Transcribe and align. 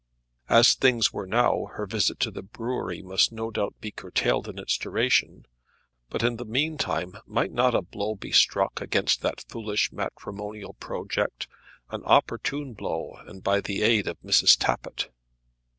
As 0.49 0.73
things 0.73 1.13
were 1.13 1.27
now, 1.27 1.65
her 1.75 1.85
visit 1.85 2.19
to 2.21 2.31
the 2.31 2.41
brewery 2.41 3.03
must 3.03 3.31
no 3.31 3.51
doubt 3.51 3.75
be 3.79 3.91
curtailed 3.91 4.47
in 4.47 4.57
its 4.57 4.75
duration; 4.75 5.45
but 6.09 6.23
in 6.23 6.37
the 6.37 6.43
mean 6.43 6.79
time 6.79 7.17
might 7.27 7.51
not 7.51 7.75
a 7.75 7.83
blow 7.83 8.15
be 8.15 8.31
struck 8.31 8.81
against 8.81 9.21
that 9.21 9.45
foolish 9.47 9.91
matrimonial 9.91 10.73
project, 10.73 11.47
an 11.91 12.03
opportune 12.05 12.73
blow, 12.73 13.19
and 13.27 13.43
by 13.43 13.61
the 13.61 13.83
aid 13.83 14.07
of 14.07 14.19
Mrs. 14.21 14.57
Tappitt? 14.57 15.09